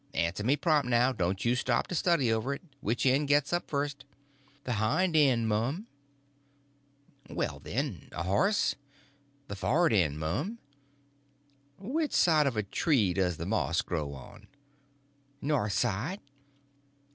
[0.15, 2.63] Answer up prompt now—don't stop to study over it.
[2.79, 4.03] Which end gets up first?"
[4.63, 5.85] "The hind end, mum."
[7.29, 8.73] "Well, then, a horse?"
[9.47, 10.57] "The for'rard end, mum."
[11.77, 14.47] "Which side of a tree does the moss grow on?"
[15.39, 16.19] "North side."